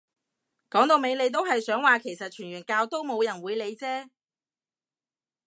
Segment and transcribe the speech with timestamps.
[0.71, 4.09] 講到尾你都係想話其實傳完教都冇人會理啫